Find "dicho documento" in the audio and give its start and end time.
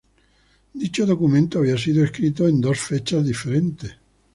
0.73-1.59